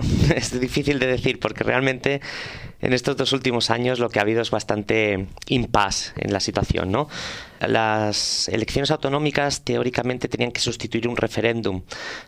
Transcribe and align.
es 0.34 0.58
difícil 0.58 0.98
de 0.98 1.06
decir 1.06 1.38
porque 1.40 1.64
realmente 1.64 2.20
en 2.80 2.92
estos 2.92 3.16
dos 3.16 3.32
últimos 3.32 3.70
años 3.70 3.98
lo 3.98 4.10
que 4.10 4.18
ha 4.18 4.22
habido 4.22 4.42
es 4.42 4.50
bastante 4.50 5.26
impasse 5.48 6.12
en 6.16 6.32
la 6.32 6.40
situación, 6.40 6.92
¿no? 6.92 7.08
Las 7.60 8.48
elecciones 8.48 8.90
autonómicas 8.90 9.64
teóricamente 9.64 10.28
tenían 10.28 10.52
que 10.52 10.60
sustituir 10.60 11.08
un 11.08 11.16
referéndum, 11.16 11.82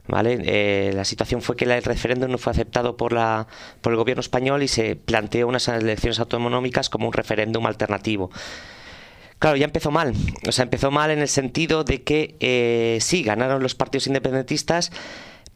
¿vale? 0.07 0.39
Eh, 0.45 0.93
la 0.95 1.05
situación 1.05 1.43
fue 1.43 1.57
que 1.57 1.67
el 1.67 1.83
referéndum 1.83 2.31
no 2.31 2.39
fue 2.39 2.53
aceptado 2.53 2.97
por, 2.97 3.13
la, 3.13 3.47
por 3.83 3.93
el 3.93 3.99
gobierno 3.99 4.21
español 4.21 4.63
y 4.63 4.69
se 4.69 4.97
planteó 4.97 5.47
unas 5.47 5.69
elecciones 5.69 6.19
autonómicas 6.21 6.89
como 6.89 7.07
un 7.07 7.13
referéndum 7.13 7.67
alternativo. 7.67 8.31
Claro, 9.39 9.57
ya 9.57 9.67
empezó 9.67 9.91
mal. 9.91 10.15
O 10.49 10.53
sea, 10.53 10.63
empezó 10.63 10.91
mal 10.91 11.11
en 11.11 11.19
el 11.19 11.29
sentido 11.29 11.85
de 11.85 12.03
que 12.03 12.37
eh, 12.41 12.99
sí, 13.01 13.23
ganaron 13.23 13.63
los 13.63 13.75
partidos 13.75 14.07
independentistas, 14.07 14.91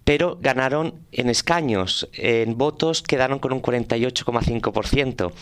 pero 0.04 0.38
ganaron 0.40 0.94
en 1.12 1.28
escaños, 1.30 2.08
en 2.14 2.56
votos 2.56 3.02
quedaron 3.02 3.38
con 3.38 3.52
un 3.52 3.62
48,5%. 3.62 5.32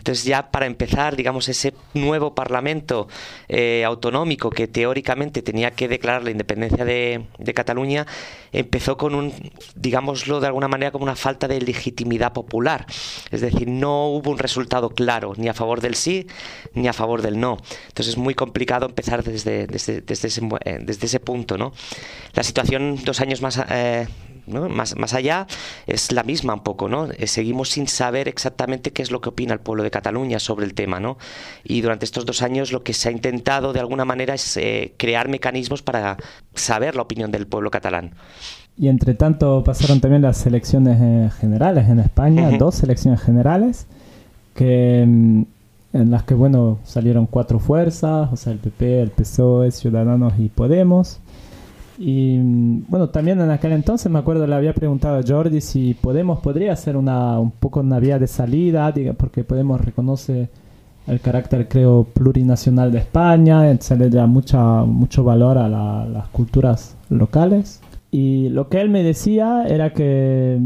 Entonces 0.00 0.24
ya 0.24 0.50
para 0.50 0.66
empezar, 0.66 1.14
digamos, 1.14 1.48
ese 1.48 1.74
nuevo 1.92 2.34
Parlamento 2.34 3.06
eh, 3.48 3.84
autonómico 3.84 4.48
que 4.48 4.66
teóricamente 4.66 5.42
tenía 5.42 5.72
que 5.72 5.88
declarar 5.88 6.24
la 6.24 6.30
independencia 6.30 6.84
de, 6.84 7.26
Cataluña, 7.54 8.06
empezó 8.52 8.96
con 8.96 9.14
un, 9.14 9.32
digámoslo 9.74 10.40
de 10.40 10.46
alguna 10.46 10.68
manera, 10.68 10.90
como 10.90 11.04
una 11.04 11.16
falta 11.16 11.48
de 11.48 11.60
legitimidad 11.60 12.32
popular. 12.32 12.86
Es 13.30 13.42
decir, 13.42 13.68
no 13.68 14.06
hubo 14.08 14.30
un 14.30 14.38
resultado 14.38 14.88
claro, 14.90 15.34
ni 15.36 15.48
a 15.48 15.54
favor 15.54 15.80
del 15.80 15.94
sí, 15.94 16.26
ni 16.72 16.88
a 16.88 16.92
favor 16.94 17.20
del 17.20 17.38
no. 17.38 17.58
Entonces 17.88 18.14
es 18.14 18.16
muy 18.16 18.34
complicado 18.34 18.86
empezar 18.86 19.22
desde, 19.22 19.66
desde, 19.66 20.00
desde, 20.00 20.28
ese, 20.28 21.16
eh, 21.16 21.20
punto. 21.20 21.58
¿no? 21.58 21.72
La 22.34 22.42
situación 22.42 22.98
dos 23.04 23.20
años 23.20 23.42
más... 23.42 23.60
Eh, 23.70 24.06
más, 24.50 24.96
más 24.96 25.14
allá 25.14 25.46
es 25.86 26.12
la 26.12 26.22
misma 26.22 26.54
un 26.54 26.62
poco, 26.62 26.88
¿no? 26.88 27.06
Eh, 27.06 27.26
seguimos 27.26 27.70
sin 27.70 27.88
saber 27.88 28.28
exactamente 28.28 28.92
qué 28.92 29.02
es 29.02 29.10
lo 29.10 29.20
que 29.20 29.30
opina 29.30 29.52
el 29.52 29.60
pueblo 29.60 29.82
de 29.82 29.90
Cataluña 29.90 30.38
sobre 30.38 30.66
el 30.66 30.74
tema, 30.74 31.00
¿no? 31.00 31.18
Y 31.64 31.80
durante 31.80 32.04
estos 32.04 32.26
dos 32.26 32.42
años 32.42 32.72
lo 32.72 32.82
que 32.82 32.92
se 32.92 33.08
ha 33.08 33.12
intentado 33.12 33.72
de 33.72 33.80
alguna 33.80 34.04
manera 34.04 34.34
es 34.34 34.56
eh, 34.56 34.94
crear 34.96 35.28
mecanismos 35.28 35.82
para 35.82 36.16
saber 36.54 36.96
la 36.96 37.02
opinión 37.02 37.30
del 37.30 37.46
pueblo 37.46 37.70
catalán. 37.70 38.14
Y 38.76 38.88
entre 38.88 39.14
tanto 39.14 39.62
pasaron 39.64 40.00
también 40.00 40.22
las 40.22 40.46
elecciones 40.46 40.98
eh, 41.00 41.30
generales 41.38 41.88
en 41.88 42.00
España, 42.00 42.50
dos 42.58 42.82
elecciones 42.82 43.20
generales, 43.20 43.86
que 44.54 45.04
mm, 45.06 45.42
en 45.92 46.10
las 46.10 46.22
que 46.22 46.34
bueno 46.34 46.78
salieron 46.84 47.26
cuatro 47.26 47.58
fuerzas, 47.58 48.30
o 48.32 48.36
sea 48.36 48.52
el 48.52 48.58
PP, 48.58 49.02
el 49.02 49.10
PSOE, 49.10 49.70
Ciudadanos 49.70 50.34
y 50.38 50.48
Podemos. 50.48 51.20
Y 52.02 52.38
bueno, 52.88 53.10
también 53.10 53.42
en 53.42 53.50
aquel 53.50 53.72
entonces 53.72 54.10
me 54.10 54.18
acuerdo 54.18 54.46
le 54.46 54.54
había 54.54 54.72
preguntado 54.72 55.18
a 55.18 55.22
Jordi 55.22 55.60
si 55.60 55.92
Podemos 55.92 56.40
podría 56.40 56.74
ser 56.74 56.96
una 56.96 57.38
un 57.38 57.50
poco 57.50 57.80
una 57.80 58.00
vía 58.00 58.18
de 58.18 58.26
salida, 58.26 58.94
porque 59.18 59.44
Podemos 59.44 59.78
reconoce 59.82 60.48
el 61.06 61.20
carácter 61.20 61.68
creo 61.68 62.04
plurinacional 62.04 62.90
de 62.90 63.00
España, 63.00 63.78
se 63.80 63.96
le 63.96 64.08
da 64.08 64.26
mucha, 64.26 64.84
mucho 64.84 65.24
valor 65.24 65.58
a 65.58 65.68
las 65.68 66.28
culturas 66.28 66.96
locales. 67.10 67.82
Y 68.10 68.48
lo 68.48 68.70
que 68.70 68.80
él 68.80 68.88
me 68.88 69.02
decía 69.02 69.64
era 69.68 69.92
que 69.92 70.58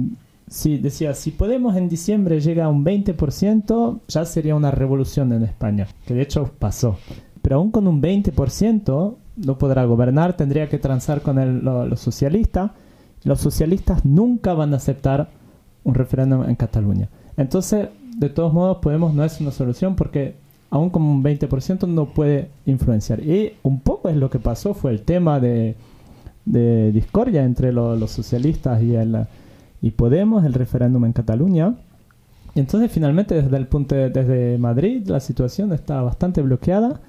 si 0.47 0.79
decía, 0.79 1.15
si 1.15 1.33
Podemos 1.33 1.77
en 1.77 1.89
diciembre 1.89 2.41
llega 2.41 2.67
a 2.67 2.69
un 2.69 2.85
20%, 2.85 4.01
ya 4.07 4.25
sería 4.25 4.55
una 4.55 4.71
revolución 4.71 5.33
en 5.33 5.43
España, 5.43 5.89
que 6.07 6.15
de 6.15 6.23
hecho 6.23 6.49
pasó. 6.61 6.97
Pero 7.43 7.57
aún 7.57 7.73
con 7.73 7.89
un 7.89 8.01
20%, 8.01 9.17
no 9.37 9.59
podrá 9.59 9.85
gobernar, 9.85 10.37
tendría 10.37 10.69
que 10.69 10.79
transar 10.79 11.23
con 11.23 11.65
los 11.65 12.01
socialistas. 12.01 12.71
Los 13.25 13.41
socialistas 13.41 14.05
nunca 14.05 14.55
van 14.55 14.75
a 14.75 14.77
aceptar 14.77 15.31
un 15.83 15.95
referéndum 15.95 16.49
en 16.49 16.55
Cataluña. 16.57 17.09
Entonces, 17.37 17.89
de 18.17 18.29
todos 18.29 18.53
modos, 18.53 18.79
Podemos 18.79 19.15
no 19.15 19.25
es 19.25 19.41
una 19.41 19.51
solución 19.51 19.97
porque 19.97 20.37
aún 20.71 20.91
como 20.91 21.11
un 21.11 21.23
20% 21.23 21.89
no 21.89 22.07
puede 22.07 22.51
influenciar. 22.67 23.21
Y 23.21 23.55
un 23.63 23.81
poco 23.81 24.09
es 24.09 24.17
lo 24.17 24.31
que 24.31 24.39
pasó, 24.39 24.75
fue 24.75 24.91
el 24.91 25.03
tema 25.03 25.41
de, 25.41 25.77
de 26.45 26.93
discordia 26.93 27.45
entre 27.45 27.73
los 27.73 28.11
socialistas 28.11 28.83
y, 28.83 28.95
el, 28.95 29.27
y 29.83 29.91
Podemos, 29.91 30.45
el 30.45 30.55
referéndum 30.55 31.05
en 31.05 31.13
Cataluña. 31.13 31.75
Y 32.55 32.61
entonces 32.61 32.91
finalmente 32.91 33.35
desde 33.35 33.57
el 33.57 33.67
punto 33.67 33.97
desde 33.97 34.59
Madrid 34.59 35.07
la 35.09 35.19
situación 35.19 35.73
está 35.73 36.01
bastante 36.03 36.41
bloqueada 36.41 37.01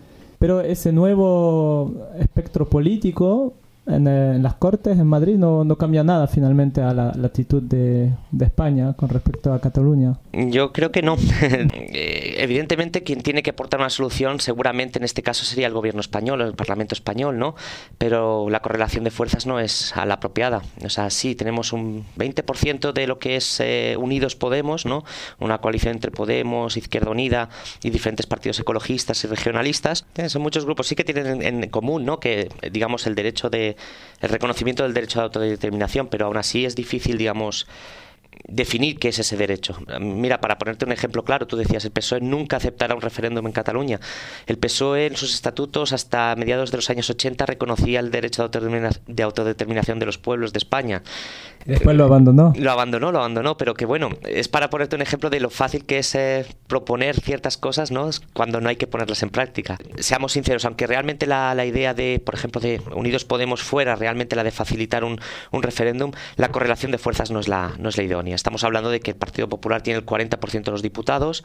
pero 0.45 0.61
ese 0.61 0.91
nuevo 0.91 1.91
espectro 2.19 2.69
político 2.69 3.55
eh, 3.87 4.33
en, 4.35 4.43
las 4.43 4.55
Cortes 4.55 4.97
en 4.97 5.07
Madrid 5.07 5.35
no, 5.37 5.63
no, 5.63 5.75
cambia 5.77 6.03
nada 6.03 6.27
finalmente 6.27 6.81
a 6.81 6.93
la, 6.93 7.09
actitud 7.09 7.61
de, 7.61 8.11
de, 8.31 8.45
España 8.45 8.93
con 8.93 9.09
respecto 9.09 9.53
a 9.53 9.59
Cataluña. 9.59 10.17
Yo 10.33 10.71
creo 10.71 10.91
que 10.91 11.01
no. 11.01 11.15
Eh, 11.97 12.35
evidentemente 12.39 13.03
quien 13.03 13.21
tiene 13.21 13.41
que 13.41 13.51
aportar 13.51 13.79
una 13.79 13.89
solución 13.89 14.39
seguramente 14.39 14.99
en 14.99 15.05
este 15.05 15.23
caso 15.23 15.45
sería 15.45 15.67
el 15.67 15.73
gobierno 15.73 16.01
español, 16.01 16.41
el 16.41 16.53
Parlamento 16.53 16.93
español, 16.93 17.37
¿no? 17.37 17.55
Pero 17.97 18.49
la 18.49 18.61
correlación 18.61 19.03
de 19.03 19.11
fuerzas 19.11 19.45
no 19.45 19.59
es 19.59 19.95
a 19.95 20.05
la 20.05 20.15
apropiada. 20.15 20.61
O 20.83 20.89
sea, 20.89 21.09
sí, 21.09 21.35
tenemos 21.35 21.71
un 21.71 22.05
20% 22.17 22.91
de 22.91 23.07
lo 23.07 23.19
que 23.19 23.37
es 23.37 23.59
eh, 23.61 23.95
Unidos 23.97 24.35
Podemos, 24.35 24.85
¿no? 24.85 25.05
Una 25.39 25.59
coalición 25.59 25.93
entre 25.93 26.11
Podemos, 26.11 26.75
Izquierda 26.75 27.11
Unida 27.11 27.49
y 27.83 27.91
diferentes 27.91 28.25
partidos 28.25 28.59
ecologistas 28.59 29.23
y 29.23 29.27
regionalistas. 29.27 30.05
Son 30.27 30.41
muchos 30.41 30.65
grupos 30.65 30.87
sí 30.87 30.95
que 30.95 31.03
tienen 31.03 31.41
en, 31.41 31.63
en 31.63 31.69
común, 31.69 32.03
¿no? 32.05 32.19
Que 32.19 32.49
digamos 32.71 33.07
el 33.07 33.15
derecho 33.15 33.49
de 33.49 33.74
el 34.21 34.29
reconocimiento 34.29 34.83
del 34.83 34.93
derecho 34.93 35.19
de 35.19 35.25
autodeterminación, 35.25 36.07
pero 36.07 36.25
aún 36.25 36.37
así 36.37 36.65
es 36.65 36.75
difícil, 36.75 37.17
digamos, 37.17 37.67
definir 38.47 38.99
qué 38.99 39.09
es 39.09 39.19
ese 39.19 39.37
derecho. 39.37 39.77
Mira, 39.99 40.39
para 40.41 40.57
ponerte 40.57 40.85
un 40.85 40.91
ejemplo 40.91 41.23
claro, 41.23 41.47
tú 41.47 41.57
decías, 41.57 41.85
el 41.85 41.91
PSOE 41.91 42.21
nunca 42.21 42.57
aceptará 42.57 42.95
un 42.95 43.01
referéndum 43.01 43.45
en 43.45 43.53
Cataluña. 43.53 43.99
El 44.45 44.57
PSOE 44.57 45.07
en 45.07 45.15
sus 45.15 45.33
estatutos 45.33 45.93
hasta 45.93 46.35
mediados 46.35 46.71
de 46.71 46.77
los 46.77 46.89
años 46.89 47.09
80 47.09 47.45
reconocía 47.45 47.99
el 47.99 48.11
derecho 48.11 48.47
de 48.47 49.23
autodeterminación 49.23 49.99
de 49.99 50.05
los 50.05 50.17
pueblos 50.17 50.53
de 50.53 50.59
España. 50.59 51.03
Después 51.65 51.97
lo 51.97 52.05
abandonó. 52.05 52.53
Lo 52.55 52.71
abandonó, 52.71 53.11
lo 53.11 53.19
abandonó, 53.19 53.57
pero 53.57 53.73
que 53.73 53.85
bueno, 53.85 54.09
es 54.27 54.47
para 54.47 54.69
ponerte 54.69 54.95
un 54.95 55.01
ejemplo 55.01 55.29
de 55.29 55.39
lo 55.39 55.49
fácil 55.49 55.85
que 55.85 55.97
es 55.97 56.13
eh, 56.15 56.45
proponer 56.67 57.19
ciertas 57.19 57.57
cosas, 57.57 57.91
¿no? 57.91 58.09
Cuando 58.33 58.61
no 58.61 58.69
hay 58.69 58.75
que 58.75 58.87
ponerlas 58.87 59.23
en 59.23 59.29
práctica. 59.29 59.77
Seamos 59.97 60.33
sinceros, 60.33 60.65
aunque 60.65 60.87
realmente 60.87 61.25
la, 61.25 61.55
la 61.55 61.65
idea 61.65 61.93
de, 61.93 62.21
por 62.23 62.35
ejemplo, 62.35 62.61
de 62.61 62.81
Unidos 62.95 63.25
Podemos 63.25 63.63
fuera 63.63 63.95
realmente 63.95 64.35
la 64.35 64.43
de 64.43 64.51
facilitar 64.51 65.03
un, 65.03 65.19
un 65.51 65.63
referéndum, 65.63 66.11
la 66.35 66.49
correlación 66.49 66.91
de 66.91 66.97
fuerzas 66.97 67.31
no 67.31 67.39
es 67.39 67.47
la, 67.47 67.73
no 67.79 67.89
es 67.89 67.97
la 67.97 68.03
idónea. 68.03 68.35
Estamos 68.35 68.63
hablando 68.63 68.89
de 68.89 68.99
que 68.99 69.11
el 69.11 69.17
Partido 69.17 69.49
Popular 69.49 69.81
tiene 69.81 69.99
el 69.99 70.05
40% 70.05 70.63
de 70.63 70.71
los 70.71 70.81
diputados 70.81 71.43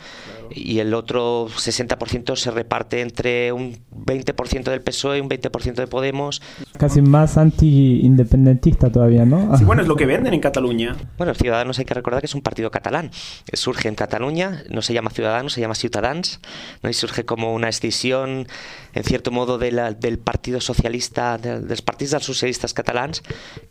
y 0.50 0.80
el 0.80 0.94
otro 0.94 1.48
60% 1.48 2.36
se 2.36 2.50
reparte 2.50 3.00
entre 3.00 3.52
un 3.52 3.76
20% 4.04 4.64
del 4.64 4.82
PSOE 4.82 5.18
y 5.18 5.20
un 5.20 5.28
20% 5.28 5.74
de 5.74 5.86
Podemos. 5.86 6.42
Casi 6.76 7.00
más 7.00 7.38
anti-independentista 7.38 8.90
todavía, 8.90 9.24
¿no? 9.24 9.56
Sí, 9.56 9.64
bueno, 9.64 9.82
es 9.82 9.88
lo 9.88 9.96
que 9.96 10.06
venden 10.10 10.34
en 10.34 10.40
Cataluña. 10.40 10.96
Bueno, 11.18 11.34
Ciudadanos 11.34 11.78
hay 11.78 11.84
que 11.84 11.94
recordar 11.94 12.20
que 12.20 12.26
es 12.26 12.34
un 12.34 12.42
partido 12.42 12.70
catalán. 12.70 13.10
Surge 13.52 13.88
en 13.88 13.94
Cataluña, 13.94 14.62
no 14.68 14.82
se 14.82 14.92
llama 14.92 15.10
Ciudadanos, 15.10 15.52
se 15.52 15.60
llama 15.60 15.74
Ciutadans, 15.74 16.40
¿no? 16.82 16.90
y 16.90 16.94
surge 16.94 17.24
como 17.24 17.54
una 17.54 17.68
escisión, 17.68 18.46
en 18.94 19.04
cierto 19.04 19.30
modo, 19.30 19.58
de 19.58 19.70
del 19.70 20.18
Partido 20.18 20.60
Socialista, 20.60 21.38
de, 21.38 21.60
los 21.60 21.80
partidos 21.80 22.24
socialistas 22.24 22.74
catalans, 22.74 23.22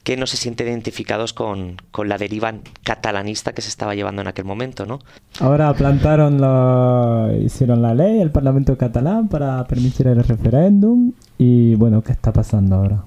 que 0.03 0.16
no 0.16 0.25
se 0.28 0.38
sienten 0.38 0.67
identificados 0.67 1.33
con, 1.33 1.75
con 1.91 2.07
la 2.07 2.17
deriva 2.17 2.53
catalanista 2.83 3.51
que 3.51 3.61
se 3.61 3.69
estaba 3.69 3.95
llevando 3.95 4.22
en 4.22 4.29
aquel 4.29 4.45
momento, 4.45 4.85
¿no? 4.85 4.99
Ahora 5.41 5.73
plantaron, 5.73 6.39
la, 6.39 7.31
hicieron 7.44 7.81
la 7.81 7.94
ley, 7.94 8.22
el 8.22 8.31
Parlamento 8.31 8.78
catalán, 8.78 9.28
para 9.28 9.66
permitir 9.66 10.07
el 10.07 10.23
referéndum. 10.23 11.11
Y 11.38 11.75
bueno, 11.75 12.01
¿qué 12.01 12.11
está 12.11 12.31
pasando 12.31 12.75
ahora? 12.75 13.03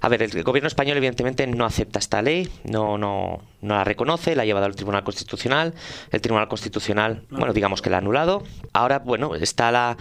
A 0.00 0.08
ver, 0.08 0.22
el 0.22 0.42
gobierno 0.42 0.68
español 0.68 0.96
evidentemente 0.96 1.46
no 1.46 1.64
acepta 1.64 1.98
esta 1.98 2.22
ley, 2.22 2.48
no, 2.64 2.98
no, 2.98 3.42
no 3.60 3.74
la 3.74 3.84
reconoce, 3.84 4.36
la 4.36 4.42
ha 4.42 4.46
llevado 4.46 4.66
al 4.66 4.76
Tribunal 4.76 5.04
Constitucional. 5.04 5.74
El 6.10 6.20
Tribunal 6.20 6.48
Constitucional, 6.48 7.22
bueno, 7.30 7.52
digamos 7.52 7.82
que 7.82 7.90
la 7.90 7.96
ha 7.96 8.00
anulado. 8.00 8.44
Ahora, 8.72 9.00
bueno, 9.00 9.34
está 9.34 9.72
la, 9.72 9.96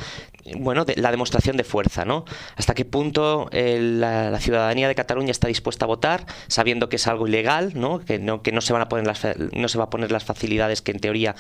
bueno, 0.56 0.86
la 0.95 1.12
demostración 1.12 1.57
de 1.57 1.63
fuerza, 1.63 2.06
¿no? 2.06 2.25
Hasta 2.56 2.74
qué 2.74 2.86
punto 2.86 3.50
la, 3.51 4.39
ciudadanía 4.39 4.88
de 4.88 4.95
Cataluña 4.95 5.31
está 5.31 5.48
dispuesta 5.48 5.86
a 5.86 5.88
votar, 5.88 6.25
sabiendo 6.48 6.89
que 6.89 6.98
es 6.98 7.07
algo 7.07 7.27
ilegal, 7.27 7.71
¿no? 7.75 8.00
Que 8.00 8.19
no, 8.19 8.42
que 8.42 8.51
no 8.51 8.62
se 8.62 8.74
van 8.74 8.81
a 8.81 8.89
poner 8.89 9.07
las, 9.07 9.25
no 9.54 9.68
se 9.68 9.77
va 9.77 9.86
a 9.86 9.89
poner 9.89 10.12
las 10.12 10.24
facilidades 10.24 10.81
que 10.81 10.92
en 10.92 11.00
teoría 11.00 11.36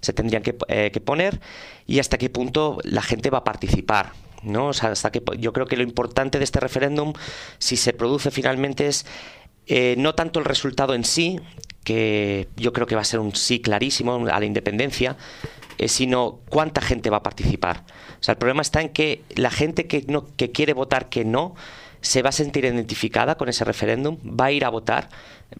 se 0.00 0.12
tendrían 0.12 0.42
que, 0.42 0.56
eh, 0.68 0.90
que 0.92 1.00
poner, 1.00 1.40
y 1.86 2.00
hasta 2.00 2.18
qué 2.18 2.30
punto 2.30 2.78
la 2.84 3.02
gente 3.02 3.30
va 3.30 3.38
a 3.38 3.44
participar. 3.44 4.12
¿No? 4.42 4.70
hasta 4.70 5.10
que 5.10 5.22
yo 5.38 5.52
creo 5.52 5.66
que 5.66 5.76
lo 5.76 5.82
importante 5.82 6.38
de 6.38 6.44
este 6.44 6.60
referéndum, 6.60 7.12
si 7.58 7.76
se 7.76 7.92
produce 7.92 8.30
finalmente, 8.30 8.86
es 8.86 9.06
eh, 9.66 9.94
no 9.98 10.14
tanto 10.14 10.38
el 10.38 10.44
resultado 10.44 10.94
en 10.94 11.04
sí, 11.04 11.38
que 11.84 12.48
yo 12.56 12.72
creo 12.72 12.86
que 12.86 12.94
va 12.94 13.02
a 13.02 13.04
ser 13.04 13.20
un 13.20 13.34
sí 13.34 13.60
clarísimo 13.60 14.26
a 14.28 14.40
la 14.40 14.44
independencia, 14.44 15.16
eh, 15.78 15.88
sino 15.88 16.40
cuánta 16.48 16.80
gente 16.80 17.08
va 17.08 17.18
a 17.18 17.22
participar. 17.22 17.84
O 18.20 18.22
sea, 18.22 18.32
el 18.32 18.38
problema 18.38 18.62
está 18.62 18.80
en 18.80 18.90
que 18.90 19.22
la 19.36 19.50
gente 19.50 19.86
que 19.86 20.04
no 20.08 20.26
que 20.36 20.50
quiere 20.50 20.72
votar 20.74 21.08
que 21.08 21.24
no 21.24 21.54
se 22.00 22.22
va 22.22 22.30
a 22.30 22.32
sentir 22.32 22.64
identificada 22.64 23.36
con 23.36 23.48
ese 23.48 23.64
referéndum, 23.64 24.18
va 24.24 24.46
a 24.46 24.52
ir 24.52 24.64
a 24.64 24.70
votar, 24.70 25.08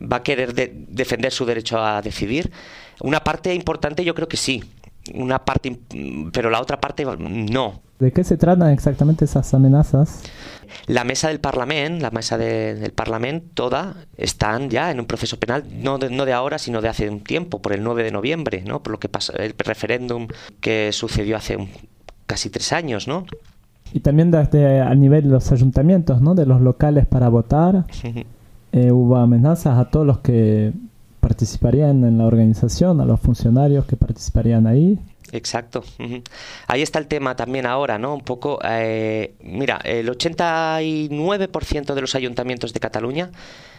va 0.00 0.18
a 0.18 0.22
querer 0.22 0.54
defender 0.54 1.32
su 1.32 1.44
derecho 1.44 1.78
a 1.78 2.02
decidir. 2.02 2.50
Una 3.00 3.22
parte 3.22 3.54
importante 3.54 4.04
yo 4.04 4.14
creo 4.14 4.28
que 4.28 4.36
sí, 4.36 4.62
una 5.14 5.44
parte, 5.44 5.78
pero 6.32 6.50
la 6.50 6.60
otra 6.60 6.80
parte 6.80 7.04
no. 7.18 7.80
¿De 7.98 8.12
qué 8.12 8.24
se 8.24 8.36
tratan 8.36 8.70
exactamente 8.70 9.26
esas 9.26 9.52
amenazas? 9.52 10.22
La 10.86 11.04
mesa 11.04 11.28
del 11.28 11.40
Parlamento, 11.40 12.02
la 12.02 12.10
mesa 12.10 12.38
del 12.38 12.92
Parlamento, 12.92 13.46
toda, 13.54 13.96
están 14.16 14.70
ya 14.70 14.90
en 14.90 15.00
un 15.00 15.06
proceso 15.06 15.38
penal, 15.38 15.64
no 15.82 15.98
de, 15.98 16.10
no 16.10 16.24
de 16.24 16.32
ahora, 16.32 16.58
sino 16.58 16.80
de 16.80 16.88
hace 16.88 17.10
un 17.10 17.20
tiempo, 17.20 17.60
por 17.60 17.72
el 17.72 17.82
9 17.82 18.04
de 18.04 18.10
noviembre, 18.10 18.62
¿no? 18.66 18.82
Por 18.82 18.92
lo 18.92 18.98
que 18.98 19.08
pasó, 19.08 19.34
el 19.34 19.54
referéndum 19.58 20.28
que 20.60 20.90
sucedió 20.92 21.36
hace 21.36 21.58
casi 22.26 22.48
tres 22.50 22.72
años, 22.72 23.08
¿no? 23.08 23.26
Y 23.92 24.00
también 24.00 24.30
desde 24.30 24.80
a 24.80 24.94
nivel 24.94 25.24
de 25.24 25.30
los 25.30 25.50
ayuntamientos, 25.52 26.20
¿no? 26.20 26.34
De 26.34 26.46
los 26.46 26.60
locales 26.60 27.06
para 27.06 27.28
votar, 27.28 27.84
eh, 28.72 28.92
hubo 28.92 29.16
amenazas 29.16 29.78
a 29.78 29.90
todos 29.90 30.06
los 30.06 30.20
que 30.20 30.72
participarían 31.40 32.04
en 32.04 32.18
la 32.18 32.26
organización, 32.26 33.00
a 33.00 33.06
los 33.06 33.18
funcionarios 33.18 33.86
que 33.86 33.96
participarían 33.96 34.66
ahí. 34.66 34.98
Exacto. 35.32 35.82
Ahí 36.66 36.82
está 36.82 36.98
el 36.98 37.06
tema 37.06 37.34
también 37.34 37.64
ahora, 37.64 37.98
¿no? 37.98 38.12
Un 38.12 38.20
poco, 38.20 38.58
eh, 38.62 39.36
mira, 39.42 39.80
el 39.84 40.06
89% 40.10 41.94
de 41.94 42.00
los 42.02 42.14
ayuntamientos 42.14 42.74
de 42.74 42.80
Cataluña, 42.80 43.30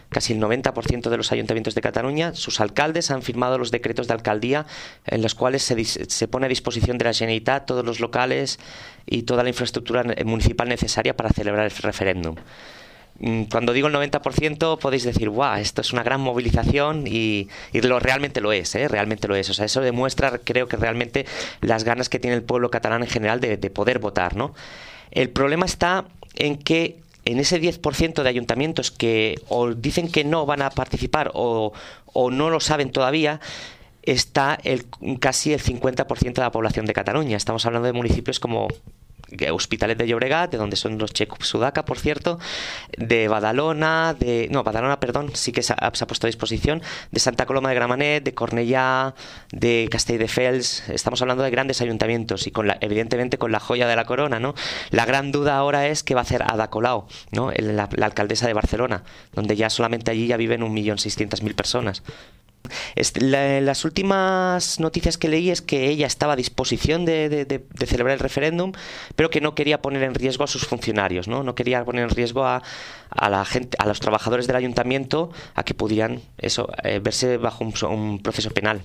casi 0.09 0.33
el 0.33 0.39
90% 0.39 1.11
de 1.11 1.17
los 1.17 1.31
ayuntamientos 1.31 1.75
de 1.75 1.81
Cataluña, 1.81 2.33
sus 2.33 2.59
alcaldes 2.59 3.11
han 3.11 3.21
firmado 3.21 3.59
los 3.59 3.69
decretos 3.69 4.07
de 4.07 4.15
alcaldía 4.15 4.65
en 5.05 5.21
los 5.21 5.35
cuales 5.35 5.61
se, 5.61 5.85
se 5.85 6.27
pone 6.27 6.47
a 6.47 6.49
disposición 6.49 6.97
de 6.97 7.05
la 7.05 7.13
Generalitat 7.13 7.67
todos 7.67 7.85
los 7.85 7.99
locales 7.99 8.57
y 9.05 9.21
toda 9.21 9.43
la 9.43 9.49
infraestructura 9.49 10.03
municipal 10.25 10.67
necesaria 10.67 11.15
para 11.15 11.29
celebrar 11.29 11.65
el 11.65 11.71
referéndum. 11.71 12.37
Mm, 13.21 13.43
cuando 13.43 13.71
digo 13.71 13.87
el 13.87 13.93
90% 13.93 14.79
podéis 14.79 15.03
decir, 15.03 15.29
guau, 15.29 15.59
esto 15.59 15.81
es 15.81 15.93
una 15.93 16.01
gran 16.01 16.21
movilización 16.21 17.05
y, 17.05 17.49
lo, 17.71 17.99
realmente 17.99 18.41
lo 18.41 18.51
es, 18.51 18.73
¿eh? 18.73 18.87
realmente 18.87 19.27
lo 19.27 19.35
es. 19.35 19.49
O 19.49 19.53
sea, 19.53 19.65
eso 19.65 19.79
demuestra, 19.81 20.39
creo 20.39 20.67
que 20.67 20.75
realmente 20.75 21.27
las 21.61 21.83
ganas 21.83 22.09
que 22.09 22.19
tiene 22.19 22.35
el 22.35 22.43
pueblo 22.43 22.71
catalán 22.71 23.03
en 23.03 23.09
general 23.09 23.39
de, 23.39 23.57
poder 23.69 23.99
votar, 23.99 24.35
¿no? 24.35 24.53
El 25.11 25.29
problema 25.29 25.65
está 25.65 26.05
en 26.35 26.57
que 26.57 26.97
en 27.25 27.39
ese 27.39 27.61
10% 27.61 28.23
de 28.23 28.29
ayuntamientos 28.29 28.89
que 28.89 29.39
o 29.47 29.73
dicen 29.73 30.11
que 30.11 30.23
no 30.23 30.47
van 30.47 30.63
a 30.63 30.71
participar 30.71 31.31
o, 31.35 31.73
o 32.07 32.31
no 32.31 32.49
lo 32.49 32.59
saben 32.59 32.91
todavía, 32.91 33.39
está 34.03 34.57
el, 34.63 34.85
casi 35.19 35.53
el 35.53 35.61
50% 35.61 36.33
de 36.33 36.41
la 36.41 36.51
población 36.51 36.87
de 36.87 36.93
Cataluña. 36.93 37.37
Estamos 37.37 37.65
hablando 37.67 37.85
de 37.85 37.93
municipios 37.93 38.39
como 38.39 38.67
Hospitalet 39.51 39.97
de 39.97 40.07
Llobregat, 40.07 40.51
de 40.51 40.57
donde 40.57 40.75
son 40.75 40.97
los 40.97 41.13
checos 41.13 41.47
Sudaca, 41.47 41.85
por 41.85 41.99
cierto, 41.99 42.39
de 42.97 43.27
Badalona, 43.27 44.13
de 44.13 44.47
no, 44.51 44.63
Badalona, 44.63 44.99
perdón, 44.99 45.31
sí 45.33 45.51
que 45.51 45.63
se 45.63 45.73
ha, 45.77 45.91
puesto 45.91 46.27
a 46.27 46.29
disposición, 46.29 46.81
de 47.11 47.19
Santa 47.19 47.45
Coloma 47.45 47.69
de 47.69 47.75
Gramanet, 47.75 48.23
de 48.23 48.33
Cornellá, 48.33 49.15
de 49.51 49.87
Castelldefels, 49.91 50.89
estamos 50.89 51.21
hablando 51.21 51.43
de 51.43 51.49
grandes 51.51 51.81
ayuntamientos 51.81 52.47
y 52.47 52.51
con 52.51 52.67
la, 52.67 52.77
evidentemente 52.81 53.37
con 53.37 53.51
la 53.51 53.59
joya 53.59 53.87
de 53.87 53.95
la 53.95 54.05
corona, 54.05 54.39
¿no? 54.39 54.53
La 54.89 55.05
gran 55.05 55.31
duda 55.31 55.57
ahora 55.57 55.87
es 55.87 56.03
qué 56.03 56.13
va 56.13 56.21
a 56.21 56.23
hacer 56.23 56.43
Ada 56.43 56.69
Colau, 56.69 57.07
¿no? 57.31 57.51
La, 57.51 57.89
la 57.91 58.05
alcaldesa 58.05 58.47
de 58.47 58.53
Barcelona, 58.53 59.03
donde 59.33 59.55
ya 59.55 59.69
solamente 59.69 60.11
allí 60.11 60.27
ya 60.27 60.37
viven 60.37 60.63
un 60.63 60.73
millón 60.73 60.97
seiscientas 60.97 61.41
mil 61.41 61.55
personas. 61.55 62.03
Las 63.19 63.85
últimas 63.85 64.79
noticias 64.79 65.17
que 65.17 65.29
leí 65.29 65.49
es 65.49 65.61
que 65.61 65.89
ella 65.89 66.07
estaba 66.07 66.33
a 66.33 66.35
disposición 66.35 67.05
de, 67.05 67.63
celebrar 67.85 68.13
el 68.13 68.19
referéndum, 68.19 68.71
pero 69.15 69.29
que 69.29 69.41
no 69.41 69.55
quería 69.55 69.81
poner 69.81 70.03
en 70.03 70.13
riesgo 70.13 70.43
a 70.43 70.47
sus 70.47 70.65
funcionarios, 70.65 71.27
no, 71.27 71.43
no 71.43 71.55
quería 71.55 71.83
poner 71.83 72.03
en 72.03 72.09
riesgo 72.09 72.45
a, 72.45 72.61
la 73.29 73.45
gente, 73.45 73.77
a 73.79 73.85
los 73.85 73.99
trabajadores 73.99 74.47
del 74.47 74.55
ayuntamiento, 74.55 75.31
a 75.55 75.63
que 75.63 75.73
pudieran 75.73 76.21
eso, 76.37 76.69
eh, 76.83 76.99
verse 76.99 77.37
bajo 77.37 77.63
un 77.63 78.21
proceso 78.21 78.51
penal. 78.51 78.81